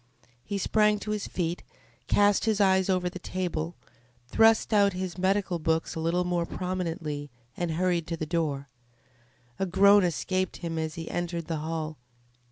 [0.43, 1.61] He sprang to his feet,
[2.07, 3.75] cast his eyes over the table,
[4.29, 8.67] thrust out his medical books a little more prominently, and hurried to the door.
[9.59, 11.99] A groan escaped him as he entered the hall.